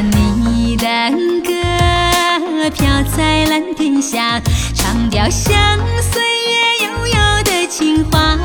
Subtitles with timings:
[0.00, 0.86] 你的
[1.44, 4.40] 歌飘在蓝天下
[4.74, 8.38] 唱掉像岁月悠悠的情话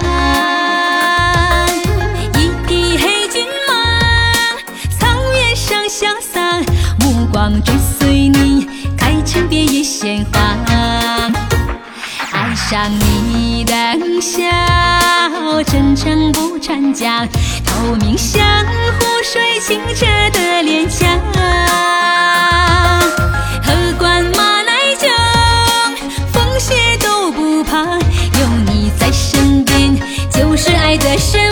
[2.36, 3.72] 一匹黑骏马
[5.00, 6.60] 草原上潇洒
[7.00, 10.58] 目光追随你开成遍野鲜花
[12.34, 13.74] 爱上你的
[14.22, 14.67] 笑
[15.64, 17.28] 真诚不掺假，
[17.66, 21.08] 透明像湖水清澈的脸颊。
[23.64, 25.08] 喝惯马奶酒，
[26.32, 29.96] 风雪都不怕，有你在身边
[30.30, 31.47] 就是爱的深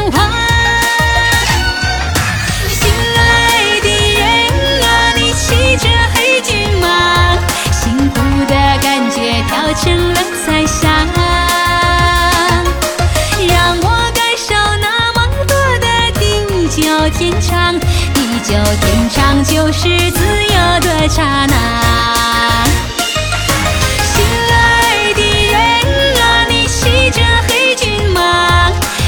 [17.25, 17.79] 天长，
[18.13, 19.81] 地久天长就是
[20.11, 22.63] 自由的刹那。
[24.03, 25.57] 心爱的人
[26.21, 28.21] 啊，你骑着黑骏马，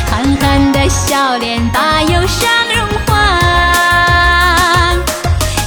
[0.09, 3.13] 憨憨的笑脸把忧伤融化，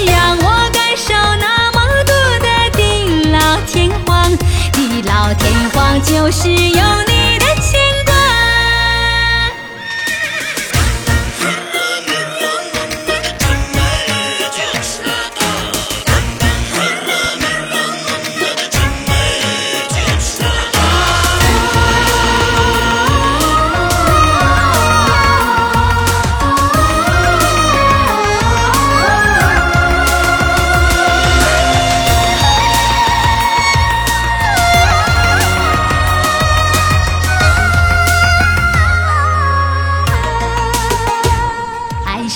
[0.04, 4.36] 让我感受那么多的地老天荒，
[4.72, 6.82] 地老天荒就是有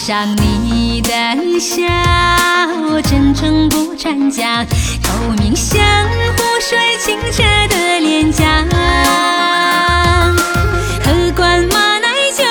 [0.06, 1.10] 上你的
[1.58, 1.82] 笑，
[3.08, 4.62] 真诚不掺假，
[5.02, 5.82] 透明像
[6.36, 8.66] 湖水清澈的脸颊。
[11.02, 12.44] 喝罐马奶酒，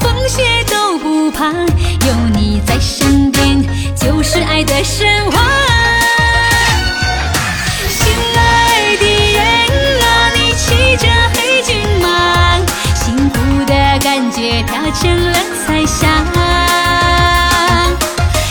[0.00, 3.62] 风雪都不怕，有你在身边
[3.94, 5.73] 就是爱的神话。
[14.44, 16.06] 也飘成了彩霞，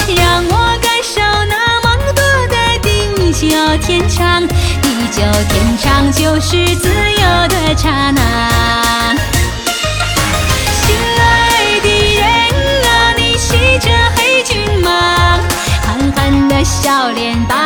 [0.07, 3.45] 让我感受那梦多的地久
[3.77, 8.19] 天长，地久天长就是自由的刹那。
[10.81, 12.23] 心爱的人
[12.87, 14.89] 啊，你骑着黑骏马，
[15.85, 17.62] 憨憨的笑脸把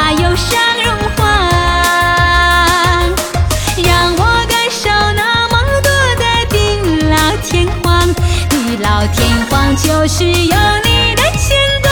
[9.13, 11.89] 天荒就是有你的牵挂。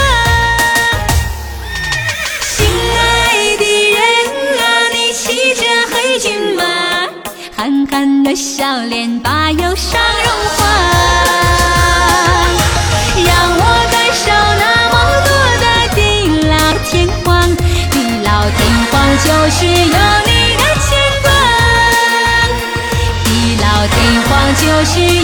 [2.41, 3.99] 心爱的人
[4.59, 5.61] 啊，你骑着
[5.91, 6.63] 黑骏马，
[7.55, 10.63] 憨憨的笑脸把忧伤融化，
[13.25, 13.27] 让
[13.57, 14.23] 我感受
[14.59, 14.93] 那么
[15.25, 15.29] 多
[15.61, 15.65] 的
[15.95, 15.99] 地
[16.49, 16.53] 老
[16.89, 17.25] 天荒，
[17.91, 17.93] 地
[18.23, 18.59] 老天
[18.91, 18.93] 荒
[19.23, 20.87] 就是有你的牵
[21.23, 21.27] 挂，
[23.23, 23.25] 地
[23.61, 25.14] 老天荒就是。